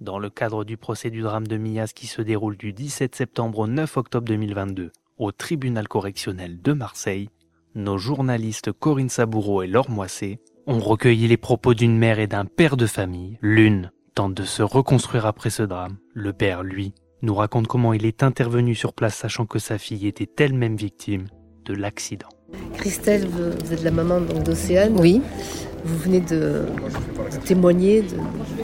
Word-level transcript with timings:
Dans 0.00 0.18
le 0.18 0.30
cadre 0.30 0.64
du 0.64 0.78
procès 0.78 1.10
du 1.10 1.20
drame 1.20 1.46
de 1.46 1.58
Mias 1.58 1.92
qui 1.94 2.06
se 2.06 2.22
déroule 2.22 2.56
du 2.56 2.72
17 2.72 3.14
septembre 3.14 3.58
au 3.58 3.66
9 3.66 3.98
octobre 3.98 4.26
2022 4.26 4.92
au 5.18 5.30
tribunal 5.30 5.88
correctionnel 5.88 6.62
de 6.62 6.72
Marseille, 6.72 7.28
nos 7.74 7.98
journalistes 7.98 8.72
Corinne 8.72 9.10
Saboureau 9.10 9.62
et 9.62 9.66
Laure 9.66 9.90
Moissé 9.90 10.40
ont 10.66 10.78
recueilli 10.78 11.28
les 11.28 11.36
propos 11.36 11.74
d'une 11.74 11.98
mère 11.98 12.18
et 12.18 12.26
d'un 12.26 12.46
père 12.46 12.78
de 12.78 12.86
famille. 12.86 13.36
L'une 13.42 13.92
tente 14.14 14.32
de 14.32 14.44
se 14.44 14.62
reconstruire 14.62 15.26
après 15.26 15.50
ce 15.50 15.62
drame. 15.62 15.98
Le 16.14 16.32
père, 16.32 16.62
lui, 16.62 16.94
nous 17.20 17.34
raconte 17.34 17.66
comment 17.66 17.92
il 17.92 18.06
est 18.06 18.22
intervenu 18.22 18.74
sur 18.74 18.94
place 18.94 19.16
sachant 19.16 19.44
que 19.44 19.58
sa 19.58 19.76
fille 19.76 20.06
était 20.06 20.42
elle-même 20.42 20.76
victime 20.76 21.26
de 21.66 21.74
l'accident. 21.74 22.28
Christelle, 22.74 23.26
vous 23.26 23.72
êtes 23.72 23.84
la 23.84 23.90
maman 23.90 24.20
d'Océane. 24.20 24.94
Oui. 24.98 25.20
Vous 25.84 25.96
venez 25.96 26.20
de, 26.20 26.66
témoigner, 27.46 28.02
de, 28.02 28.16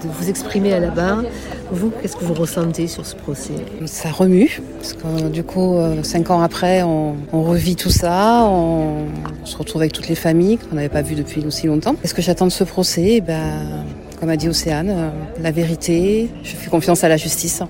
vous 0.02 0.28
exprimer 0.28 0.72
à 0.74 0.80
la 0.80 0.88
barre. 0.88 1.22
Vous, 1.70 1.90
qu'est-ce 1.90 2.16
que 2.16 2.24
vous 2.24 2.34
ressentez 2.34 2.86
sur 2.88 3.06
ce 3.06 3.16
procès? 3.16 3.54
Ça 3.86 4.10
remue, 4.10 4.60
parce 4.78 4.92
que 4.92 5.28
du 5.28 5.42
coup, 5.42 5.76
euh, 5.76 6.02
cinq 6.02 6.30
ans 6.30 6.42
après, 6.42 6.82
on, 6.82 7.16
revit 7.32 7.76
tout 7.76 7.90
ça, 7.90 8.44
on, 8.44 9.06
se 9.44 9.56
retrouve 9.56 9.82
avec 9.82 9.92
toutes 9.92 10.08
les 10.08 10.14
familles 10.14 10.58
qu'on 10.58 10.76
n'avait 10.76 10.90
pas 10.90 11.02
vues 11.02 11.14
depuis 11.14 11.44
aussi 11.46 11.66
longtemps. 11.66 11.94
Qu'est-ce 11.94 12.14
que 12.14 12.22
j'attends 12.22 12.46
de 12.46 12.52
ce 12.52 12.64
procès? 12.64 13.14
Eh 13.16 13.20
ben, 13.20 13.84
Comme 14.20 14.28
a 14.28 14.36
dit 14.36 14.48
Océane, 14.48 14.90
euh, 14.90 15.08
la 15.40 15.52
vérité, 15.52 16.28
je 16.42 16.54
fais 16.54 16.68
confiance 16.68 17.02
à 17.02 17.08
la 17.08 17.16
justice 17.16 17.62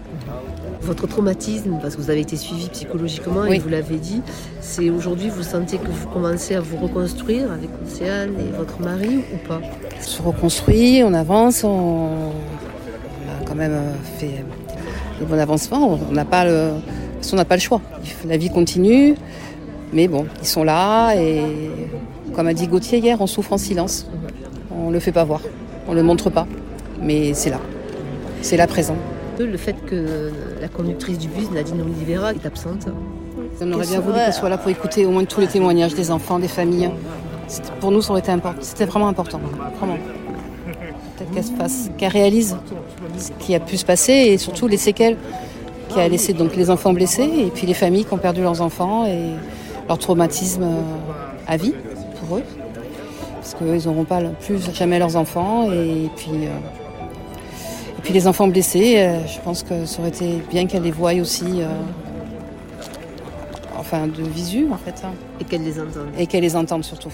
votre 0.86 1.06
traumatisme, 1.06 1.78
parce 1.82 1.96
que 1.96 2.00
vous 2.00 2.10
avez 2.10 2.20
été 2.20 2.36
suivi 2.36 2.68
psychologiquement 2.68 3.44
et 3.44 3.58
vous 3.58 3.68
l'avez 3.68 3.96
dit, 3.96 4.22
c'est 4.60 4.88
aujourd'hui 4.88 5.28
vous 5.28 5.42
sentez 5.42 5.78
que 5.78 5.88
vous 5.88 6.08
commencez 6.08 6.54
à 6.54 6.60
vous 6.60 6.76
reconstruire 6.76 7.50
avec 7.52 7.68
Océane 7.84 8.34
et 8.38 8.56
votre 8.56 8.80
mari 8.80 9.18
ou 9.34 9.48
pas? 9.48 9.60
On 9.98 10.02
se 10.02 10.22
reconstruit, 10.22 11.02
on 11.04 11.12
avance, 11.12 11.64
on, 11.64 12.30
a 13.28 13.44
quand 13.44 13.56
même 13.56 13.78
fait 14.18 14.44
des 15.18 15.26
bons 15.26 15.38
avancements. 15.38 15.98
On 16.08 16.12
n'a 16.12 16.24
pas 16.24 16.44
le, 16.44 16.70
on 17.32 17.36
n'a 17.36 17.44
pas 17.44 17.56
le 17.56 17.60
choix. 17.60 17.80
La 18.26 18.36
vie 18.36 18.50
continue, 18.50 19.16
mais 19.92 20.06
bon, 20.06 20.26
ils 20.40 20.48
sont 20.48 20.64
là 20.64 21.14
et 21.14 21.42
comme 22.34 22.46
a 22.46 22.54
dit 22.54 22.68
Gauthier 22.68 22.98
hier, 22.98 23.20
on 23.20 23.26
souffre 23.26 23.52
en 23.52 23.58
silence. 23.58 24.06
On 24.70 24.90
le 24.90 25.00
fait 25.00 25.12
pas 25.12 25.24
voir, 25.24 25.40
on 25.88 25.94
le 25.94 26.02
montre 26.02 26.30
pas, 26.30 26.46
mais 27.02 27.34
c'est 27.34 27.50
là, 27.50 27.60
c'est 28.40 28.56
là 28.56 28.66
présent 28.66 28.96
le 29.44 29.56
fait 29.56 29.76
que 29.84 30.30
la 30.60 30.68
conductrice 30.68 31.18
du 31.18 31.28
bus, 31.28 31.50
Nadine 31.50 31.80
Olivera, 31.82 32.32
est 32.32 32.46
absente. 32.46 32.86
On 33.60 33.72
aurait 33.72 33.86
bien 33.86 34.00
voulu 34.00 34.16
qu'elle 34.16 34.32
soit 34.32 34.48
là 34.48 34.58
pour 34.58 34.70
écouter 34.70 35.06
au 35.06 35.10
moins 35.10 35.24
tous 35.24 35.40
les 35.40 35.46
témoignages 35.46 35.94
des 35.94 36.10
enfants, 36.10 36.38
des 36.38 36.48
familles. 36.48 36.90
Pour 37.80 37.90
nous, 37.90 38.02
ça 38.02 38.10
aurait 38.10 38.20
été 38.20 38.32
important. 38.32 38.60
C'était 38.60 38.84
vraiment 38.84 39.08
important. 39.08 39.40
Vraiment. 39.78 39.98
Peut-être 41.16 41.30
qu'elle 41.30 41.44
se 41.44 41.52
fasse, 41.52 41.90
qu'elle 41.96 42.12
réalise 42.12 42.56
ce 43.18 43.30
qui 43.38 43.54
a 43.54 43.60
pu 43.60 43.76
se 43.76 43.84
passer 43.84 44.12
et 44.12 44.38
surtout 44.38 44.68
les 44.68 44.76
séquelles 44.76 45.16
qui 45.88 46.00
a 46.00 46.08
laissé 46.08 46.32
donc 46.32 46.56
les 46.56 46.70
enfants 46.70 46.92
blessés 46.92 47.30
et 47.46 47.50
puis 47.54 47.66
les 47.66 47.74
familles 47.74 48.04
qui 48.04 48.12
ont 48.12 48.18
perdu 48.18 48.42
leurs 48.42 48.60
enfants 48.60 49.06
et 49.06 49.30
leur 49.88 49.98
traumatisme 49.98 50.64
euh, 50.64 50.80
à 51.46 51.56
vie 51.56 51.74
pour 52.20 52.38
eux. 52.38 52.42
Parce 53.36 53.54
qu'ils 53.54 53.88
n'auront 53.88 54.04
pas 54.04 54.20
plus 54.20 54.58
jamais 54.74 54.98
leurs 54.98 55.16
enfants 55.16 55.70
et 55.70 56.10
puis 56.16 56.32
euh, 56.32 56.48
puis 58.06 58.14
les 58.14 58.28
enfants 58.28 58.46
blessés, 58.46 58.98
euh, 58.98 59.26
je 59.26 59.40
pense 59.40 59.64
que 59.64 59.84
ça 59.84 59.98
aurait 59.98 60.10
été 60.10 60.40
bien 60.48 60.68
qu'elle 60.68 60.84
les 60.84 60.92
voie 60.92 61.12
aussi, 61.14 61.60
euh, 61.60 61.66
enfin 63.76 64.06
de 64.06 64.22
visu 64.22 64.68
en 64.70 64.76
fait. 64.76 65.02
Hein. 65.04 65.10
Et 65.40 65.44
qu'elle 65.44 65.64
les 65.64 65.80
entende. 65.80 66.06
Et 66.16 66.28
qu'elle 66.28 66.42
les 66.42 66.54
entende 66.54 66.84
surtout. 66.84 67.10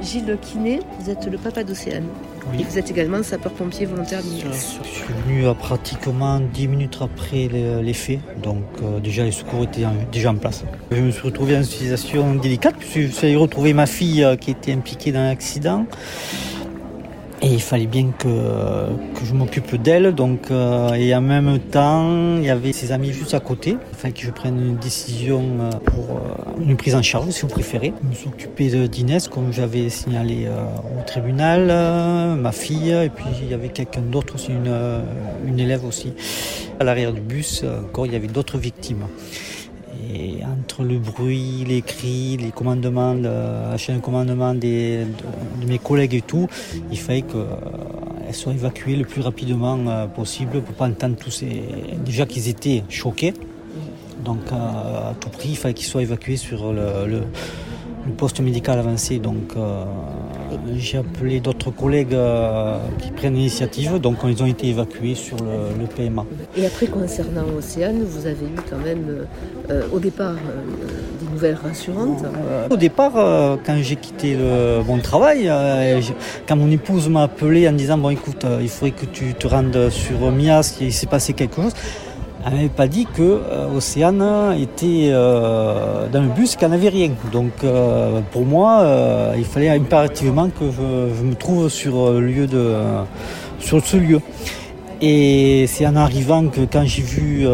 Gilles 0.00 0.38
Kiné, 0.40 0.78
vous 1.00 1.10
êtes 1.10 1.26
le 1.26 1.36
papa 1.36 1.64
d'Océane. 1.64 2.06
Et 2.56 2.62
vous 2.62 2.78
êtes 2.78 2.92
également 2.92 3.24
sapeur-pompier 3.24 3.86
volontaire 3.86 4.22
de 4.22 4.28
Je 4.28 4.88
suis 4.88 5.12
venu 5.26 5.48
à 5.48 5.54
pratiquement 5.54 6.38
10 6.38 6.68
minutes 6.68 6.98
après 7.00 7.48
les, 7.48 7.92
faits, 7.92 8.20
donc 8.40 8.62
euh, 8.82 9.00
déjà 9.00 9.24
les 9.24 9.32
secours 9.32 9.64
étaient 9.64 9.84
déjà 10.12 10.30
en 10.30 10.36
place. 10.36 10.62
Je 10.92 11.00
me 11.00 11.10
suis 11.10 11.22
retrouvé 11.22 11.56
en 11.56 11.64
situation 11.64 12.36
délicate 12.36 12.76
puisque 12.78 13.12
suis 13.12 13.34
retrouvé 13.34 13.72
ma 13.72 13.86
fille 13.86 14.24
qui 14.40 14.52
était 14.52 14.72
impliquée 14.72 15.10
dans 15.10 15.24
l'accident. 15.24 15.86
Et 17.42 17.46
il 17.46 17.60
fallait 17.62 17.86
bien 17.86 18.12
que, 18.18 18.28
que 18.28 19.24
je 19.24 19.32
m'occupe 19.32 19.76
d'elle. 19.76 20.14
Donc, 20.14 20.50
euh, 20.50 20.92
et 20.92 21.14
en 21.14 21.22
même 21.22 21.58
temps, 21.58 22.36
il 22.36 22.44
y 22.44 22.50
avait 22.50 22.74
ses 22.74 22.92
amis 22.92 23.12
juste 23.12 23.32
à 23.32 23.40
côté. 23.40 23.76
Il 23.92 23.96
fallait 23.96 24.12
que 24.12 24.20
je 24.20 24.30
prenne 24.30 24.60
une 24.60 24.76
décision 24.76 25.42
euh, 25.60 25.70
pour 25.86 26.16
euh, 26.16 26.62
une 26.62 26.76
prise 26.76 26.94
en 26.94 27.02
charge, 27.02 27.30
si 27.30 27.40
vous 27.42 27.48
préférez. 27.48 27.94
Je 28.02 28.08
me 28.08 28.14
suis 28.14 28.28
occupé 28.28 28.88
d'Inès, 28.88 29.28
comme 29.28 29.54
j'avais 29.54 29.88
signalé 29.88 30.48
au 30.48 31.02
tribunal, 31.06 31.66
ma 32.36 32.52
fille, 32.52 32.90
et 32.90 33.08
puis 33.08 33.24
il 33.42 33.50
y 33.50 33.54
avait 33.54 33.68
quelqu'un 33.68 34.02
d'autre 34.02 34.34
aussi, 34.34 34.52
une, 34.52 34.74
une 35.46 35.58
élève 35.58 35.84
aussi. 35.86 36.12
À 36.78 36.84
l'arrière 36.84 37.12
du 37.12 37.20
bus, 37.20 37.64
encore, 37.88 38.06
il 38.06 38.12
y 38.12 38.16
avait 38.16 38.26
d'autres 38.26 38.58
victimes. 38.58 39.06
Et 40.12 40.38
entre 40.44 40.82
le 40.82 40.98
bruit, 40.98 41.64
les 41.66 41.82
cris, 41.82 42.36
les 42.36 42.50
commandements, 42.50 43.14
la 43.14 43.76
chaîne 43.76 43.96
de 43.96 44.00
commandement 44.00 44.54
de, 44.54 45.04
mes 45.66 45.78
collègues 45.78 46.14
et 46.14 46.22
tout, 46.22 46.48
il 46.90 46.98
fallait 46.98 47.22
qu'elles 47.22 47.40
euh, 47.40 48.32
soient 48.32 48.52
évacuées 48.52 48.96
le 48.96 49.04
plus 49.04 49.22
rapidement 49.22 49.78
euh, 49.86 50.06
possible 50.06 50.60
pour 50.62 50.74
pas 50.74 50.86
entendre 50.86 51.16
tous 51.16 51.30
ces. 51.30 51.62
Déjà 52.04 52.26
qu'ils 52.26 52.48
étaient 52.48 52.82
choqués. 52.88 53.34
Donc 54.24 54.40
à 54.52 55.14
tout 55.18 55.30
prix, 55.30 55.50
il 55.50 55.56
fallait 55.56 55.74
qu'ils 55.74 55.86
soient 55.86 56.02
évacués 56.02 56.36
sur 56.36 56.72
le 56.72 57.06
le 57.06 57.22
poste 58.16 58.40
médical 58.40 58.78
avancé. 58.78 59.18
Donc 59.18 59.56
euh, 59.56 59.84
j'ai 60.76 60.98
appelé 60.98 61.40
d'autres 61.40 61.70
collègues 61.70 62.14
euh, 62.14 62.78
qui 62.98 63.10
prennent 63.10 63.34
l'initiative. 63.34 63.98
Donc 63.98 64.18
ils 64.24 64.42
ont 64.42 64.46
été 64.46 64.68
évacués 64.68 65.14
sur 65.14 65.36
le, 65.38 65.86
PMA. 65.96 66.24
Et 66.56 66.66
après 66.66 66.86
concernant 66.86 67.44
Océane, 67.56 68.02
vous 68.04 68.26
avez 68.26 68.46
eu 68.46 68.60
quand 68.68 68.78
même 68.78 69.26
euh, 69.70 69.82
au 69.92 69.98
départ 69.98 70.34
des 70.34 71.26
nouvelles 71.32 71.58
rassurantes 71.62 72.24
Au 72.70 72.76
départ, 72.76 73.12
quand 73.64 73.78
j'ai 73.80 73.96
quitté 73.96 74.36
mon 74.86 74.98
travail, 74.98 75.50
quand 76.46 76.56
mon 76.56 76.70
épouse 76.70 77.08
m'a 77.08 77.24
appelé 77.24 77.68
en 77.68 77.72
disant 77.72 77.98
bon 77.98 78.10
écoute, 78.10 78.46
il 78.60 78.68
faudrait 78.68 78.92
que 78.92 79.06
tu 79.06 79.34
te 79.34 79.46
rendes 79.46 79.88
sur 79.90 80.30
Mias, 80.30 80.76
il 80.80 80.92
s'est 80.92 81.06
passé 81.06 81.32
quelque 81.32 81.56
chose 81.56 81.72
elle 82.46 82.54
m'avait 82.54 82.68
pas 82.68 82.88
dit 82.88 83.06
que 83.06 83.22
euh, 83.22 83.76
Océane 83.76 84.56
était 84.58 85.10
euh, 85.10 86.08
dans 86.08 86.22
le 86.22 86.28
bus, 86.28 86.56
qu'elle 86.56 86.70
n'avait 86.70 86.88
rien. 86.88 87.10
Donc 87.32 87.52
euh, 87.64 88.20
pour 88.32 88.46
moi, 88.46 88.84
il 89.36 89.44
fallait 89.44 89.68
impérativement 89.68 90.48
que 90.48 90.70
je, 90.70 91.22
me 91.22 91.34
trouve 91.34 91.68
sur 91.68 91.94
sur 93.58 93.84
ce 93.84 93.96
lieu. 93.96 94.20
Et 95.02 95.66
c'est 95.66 95.86
en 95.86 95.96
arrivant 95.96 96.46
que 96.48 96.60
quand 96.70 96.84
j'ai 96.84 97.02
vu 97.02 97.46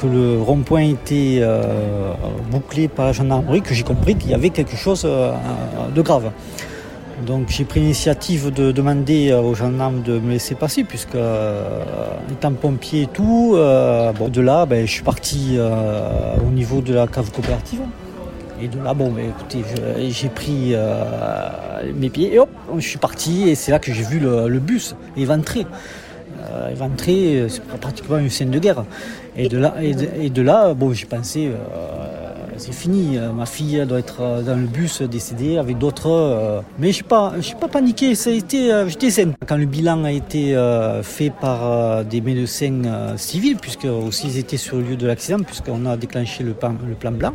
que 0.00 0.06
le 0.06 0.40
rond-point 0.40 0.82
était 0.82 1.42
bouclé 2.50 2.86
par 2.86 3.06
la 3.06 3.12
gendarmerie 3.12 3.60
que 3.60 3.74
j'ai 3.74 3.82
compris 3.82 4.14
qu'il 4.14 4.30
y 4.30 4.34
avait 4.34 4.50
quelque 4.50 4.76
chose 4.76 5.02
de 5.02 6.02
grave. 6.02 6.30
Donc 7.24 7.48
j'ai 7.48 7.64
pris 7.64 7.80
l'initiative 7.80 8.52
de 8.52 8.72
demander 8.72 9.32
aux 9.32 9.54
gendarmes 9.54 10.02
de 10.02 10.18
me 10.18 10.32
laisser 10.32 10.54
passer, 10.54 10.84
puisque 10.84 11.14
euh, 11.14 11.80
étant 12.30 12.52
pompier 12.52 13.02
et 13.02 13.06
tout, 13.06 13.54
euh, 13.56 14.12
bon, 14.12 14.28
de 14.28 14.40
là, 14.42 14.66
ben, 14.66 14.86
je 14.86 14.92
suis 14.92 15.02
parti 15.02 15.54
euh, 15.56 16.36
au 16.46 16.50
niveau 16.50 16.82
de 16.82 16.92
la 16.92 17.06
cave 17.06 17.30
coopérative. 17.30 17.80
Et 18.60 18.68
de 18.68 18.78
là, 18.82 18.92
bon, 18.92 19.10
ben, 19.10 19.30
écoutez, 19.30 19.64
j'ai 20.10 20.28
pris 20.28 20.74
mes 21.94 22.10
pieds 22.10 22.34
et 22.34 22.38
hop, 22.38 22.50
je 22.76 22.86
suis 22.86 22.98
parti 22.98 23.48
et 23.48 23.54
c'est 23.54 23.70
là 23.70 23.78
que 23.78 23.92
j'ai 23.92 24.02
vu 24.02 24.18
le, 24.18 24.58
bus 24.58 24.94
éventré. 25.16 25.66
éventré, 26.70 27.46
c'est 27.48 27.62
pratiquement 27.64 28.18
une 28.18 28.30
scène 28.30 28.50
de 28.50 28.58
guerre. 28.58 28.84
Et 29.36 29.48
de 29.48 29.58
là, 29.58 29.74
et 29.82 30.30
de 30.30 30.42
là 30.42 30.72
bon, 30.72 30.92
j'ai 30.94 31.04
pensé 31.04 31.50
c'est 32.58 32.72
fini. 32.72 33.18
Euh, 33.18 33.32
ma 33.32 33.46
fille 33.46 33.84
doit 33.86 33.98
être 33.98 34.20
euh, 34.20 34.42
dans 34.42 34.56
le 34.56 34.66
bus 34.66 35.02
décédée 35.02 35.58
avec 35.58 35.78
d'autres. 35.78 36.10
Euh, 36.10 36.60
mais 36.78 36.92
je 36.92 37.02
n'ai 37.02 37.08
pas, 37.08 37.34
pas 37.60 37.68
paniqué. 37.68 38.14
J'étais 38.14 39.10
zen. 39.10 39.34
Quand 39.46 39.56
le 39.56 39.66
bilan 39.66 40.04
a 40.04 40.12
été 40.12 40.56
fait 41.02 41.30
par 41.30 42.04
des 42.04 42.20
médecins 42.20 43.16
civils, 43.16 43.56
puisque 43.56 43.84
aussi 43.84 44.28
ils 44.28 44.38
étaient 44.38 44.56
sur 44.56 44.76
le 44.76 44.82
lieu 44.82 44.96
de 44.96 45.06
l'accident, 45.06 45.40
puisqu'on 45.40 45.86
a 45.86 45.96
déclenché 45.96 46.44
le 46.44 46.52
plan, 46.52 46.74
le 46.86 46.94
plan 46.94 47.12
blanc. 47.12 47.34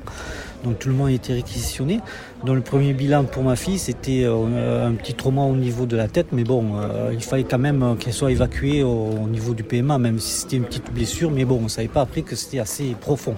Donc 0.63 0.79
tout 0.79 0.89
le 0.89 0.95
monde 0.95 1.07
a 1.07 1.11
été 1.11 1.33
réquisitionné. 1.33 2.01
Dans 2.45 2.53
le 2.53 2.61
premier 2.61 2.93
bilan 2.93 3.23
pour 3.23 3.43
ma 3.43 3.55
fille, 3.55 3.79
c'était 3.79 4.25
un 4.25 4.93
petit 4.93 5.13
trauma 5.13 5.43
au 5.43 5.55
niveau 5.55 5.85
de 5.85 5.97
la 5.97 6.07
tête, 6.07 6.27
mais 6.31 6.43
bon, 6.43 6.73
il 7.11 7.21
fallait 7.21 7.43
quand 7.43 7.59
même 7.59 7.95
qu'elle 7.99 8.13
soit 8.13 8.31
évacuée 8.31 8.83
au, 8.83 9.27
niveau 9.27 9.53
du 9.53 9.63
PMA, 9.63 9.97
même 9.97 10.19
si 10.19 10.41
c'était 10.41 10.57
une 10.57 10.65
petite 10.65 10.91
blessure, 10.93 11.31
mais 11.31 11.45
bon, 11.45 11.57
on 11.59 11.63
ne 11.63 11.69
savait 11.69 11.87
pas 11.87 12.01
après 12.01 12.21
que 12.21 12.35
c'était 12.35 12.59
assez 12.59 12.95
profond. 12.99 13.35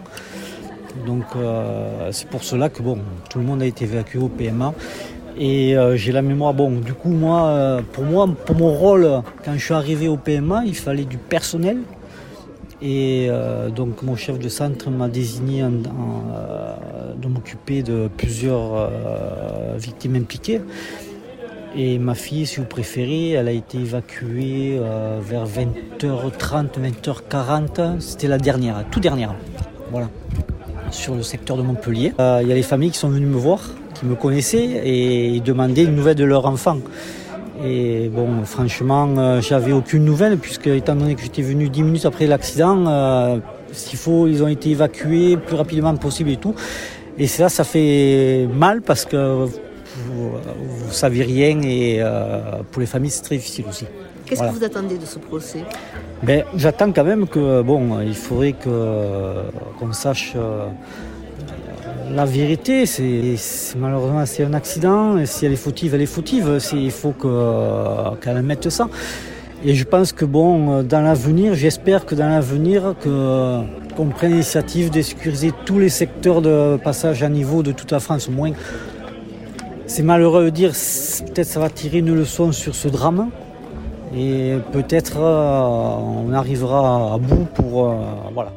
Donc 1.06 1.24
euh, 1.36 2.10
c'est 2.12 2.28
pour 2.28 2.44
cela 2.44 2.70
que 2.70 2.82
bon, 2.82 3.00
tout 3.30 3.40
le 3.40 3.46
monde 3.46 3.62
a 3.62 3.66
été 3.66 3.86
évacué 3.86 4.20
au 4.20 4.30
PMA. 4.30 4.74
Et 5.38 5.76
euh, 5.76 5.98
j'ai 5.98 6.12
la 6.12 6.22
mémoire, 6.22 6.54
bon, 6.54 6.70
du 6.80 6.94
coup, 6.94 7.10
moi, 7.10 7.48
euh, 7.48 7.82
pour 7.92 8.04
moi, 8.04 8.28
pour 8.46 8.56
mon 8.56 8.72
rôle, 8.72 9.24
quand 9.44 9.54
je 9.54 9.66
suis 9.66 9.74
arrivé 9.74 10.08
au 10.08 10.18
PMA, 10.18 10.64
il 10.66 10.76
fallait 10.76 11.06
du 11.06 11.18
personnel. 11.18 11.80
Et 12.86 13.30
donc 13.74 14.02
mon 14.02 14.18
chef 14.18 14.40
de 14.40 14.50
centre 14.50 14.90
m'a 14.90 15.08
désigné 15.08 15.64
de 15.64 17.28
m'occuper 17.30 17.82
de 17.82 18.10
plusieurs 18.18 18.92
victimes 19.78 20.18
impliquées. 20.18 20.60
Et 21.78 21.98
ma 21.98 22.14
fille, 22.14 22.46
si 22.46 22.58
vous 22.58 22.66
préférez, 22.66 23.30
elle 23.32 23.48
a 23.48 23.54
été 23.54 23.78
évacuée 23.78 24.82
vers 25.22 25.46
20h30, 25.46 26.72
20h40. 26.78 28.02
C'était 28.02 28.28
la 28.28 28.38
dernière, 28.38 28.84
toute 28.92 29.04
dernière. 29.04 29.34
Voilà. 29.90 30.10
Sur 30.94 31.16
le 31.16 31.24
secteur 31.24 31.58
de 31.58 31.64
Montpellier. 31.64 32.14
Euh, 32.20 32.40
il 32.44 32.48
y 32.48 32.52
a 32.52 32.56
les 32.56 32.62
familles 32.64 32.92
qui 32.92 33.00
sont 33.00 33.10
venues 33.10 33.26
me 33.26 33.38
voir, 33.38 33.60
qui 33.96 34.06
me 34.06 34.16
connaissaient 34.16 34.82
et 34.86 35.42
demandaient 35.42 35.84
une 35.84 35.96
nouvelle 35.96 36.16
de 36.16 36.24
leur 36.24 36.46
enfant. 36.46 36.78
Et 37.66 38.10
bon, 38.10 38.46
franchement, 38.46 39.10
euh, 39.18 39.42
j'avais 39.42 39.72
aucune 39.72 40.06
nouvelle, 40.06 40.38
puisque 40.38 40.68
étant 40.68 40.96
donné 40.96 41.16
que 41.16 41.22
j'étais 41.22 41.42
venu 41.42 41.68
10 41.68 41.84
minutes 41.84 42.06
après 42.06 42.28
l'accident, 42.28 43.42
s'il 43.72 43.98
faut, 43.98 44.28
ils 44.28 44.44
ont 44.44 44.48
été 44.48 44.70
évacués 44.70 45.36
plus 45.36 45.56
rapidement 45.56 45.96
possible 45.96 46.30
et 46.30 46.38
tout. 46.38 46.54
Et 47.18 47.28
ça, 47.28 47.50
ça 47.50 47.64
fait 47.64 48.48
mal 48.54 48.82
parce 48.82 49.06
que 49.06 49.48
ne 50.94 51.00
savez 51.00 51.24
rien 51.24 51.62
et 51.62 51.98
euh, 52.00 52.40
pour 52.72 52.80
les 52.80 52.86
familles 52.86 53.10
c'est 53.10 53.24
très 53.24 53.38
difficile 53.38 53.66
aussi. 53.70 53.86
Qu'est-ce 54.26 54.42
que 54.42 54.58
vous 54.58 54.64
attendez 54.64 54.98
de 54.98 55.06
ce 55.06 55.20
procès? 55.20 55.60
Ben, 56.24 56.44
J'attends 56.56 56.92
quand 56.92 57.04
même 57.04 57.28
que, 57.28 57.62
bon, 57.62 58.00
il 58.02 58.16
faudrait 58.16 58.54
que, 58.54 58.70
qu'on 59.78 59.92
sache 59.92 60.34
euh, 60.36 60.68
la 62.12 62.26
vérité. 62.26 62.86
C'est, 62.86 63.36
malheureusement 63.78 64.26
c'est 64.26 64.46
un 64.46 64.54
accident 64.54 65.18
et 65.18 65.26
si 65.26 65.46
elle 65.46 65.54
est 65.54 65.58
fautive, 65.68 65.94
elle 65.96 66.02
est 66.02 66.06
fautive. 66.06 66.60
il 66.74 66.92
faut 66.92 67.12
que, 67.12 68.16
qu'elle 68.22 68.42
mette 68.42 68.70
ça. 68.70 68.88
Et 69.66 69.76
je 69.76 69.86
pense 69.86 70.12
que 70.12 70.26
bon, 70.26 70.84
dans 70.84 71.02
l'avenir, 71.02 71.56
j'espère 71.56 72.06
que 72.06 72.16
dans 72.16 72.28
l'avenir, 72.28 72.96
qu'on 73.02 74.08
prenne 74.08 74.32
l'initiative 74.32 74.90
de 74.90 75.02
sécuriser 75.02 75.52
tous 75.66 75.80
les 75.80 75.88
secteurs 75.88 76.42
de 76.42 76.78
passage 76.84 77.24
à 77.24 77.30
niveau 77.30 77.64
de 77.64 77.72
toute 77.72 77.92
la 77.92 78.02
France, 78.02 78.28
au 78.28 78.32
moins 78.32 78.52
c'est 79.86 80.04
malheureux 80.04 80.46
de 80.46 80.50
dire, 80.50 80.72
peut-être 80.72 81.48
ça 81.48 81.60
va 81.60 81.70
tirer 81.70 82.00
une 82.00 82.14
leçon 82.16 82.52
sur 82.52 82.76
ce 82.76 82.88
drame. 82.88 83.30
Et 84.16 84.54
peut-être 84.72 85.18
euh, 85.18 86.26
on 86.28 86.34
arrivera 86.34 87.16
à 87.16 87.18
bout 87.18 87.46
pour... 87.56 87.90
Euh, 87.90 87.96
voilà. 88.34 88.52